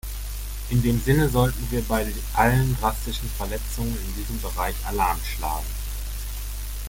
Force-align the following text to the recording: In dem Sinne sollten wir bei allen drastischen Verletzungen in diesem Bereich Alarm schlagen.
In 0.71 0.81
dem 0.81 0.99
Sinne 0.99 1.29
sollten 1.29 1.67
wir 1.69 1.83
bei 1.83 2.11
allen 2.33 2.75
drastischen 2.79 3.29
Verletzungen 3.37 3.95
in 3.95 4.15
diesem 4.15 4.41
Bereich 4.41 4.73
Alarm 4.87 5.19
schlagen. 5.23 5.65